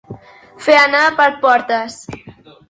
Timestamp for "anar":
0.77-1.01